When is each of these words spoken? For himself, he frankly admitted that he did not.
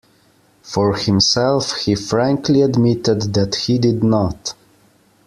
For 0.63 0.95
himself, 0.97 1.81
he 1.81 1.93
frankly 1.93 2.63
admitted 2.63 3.35
that 3.35 3.53
he 3.53 3.77
did 3.77 4.03
not. 4.03 4.55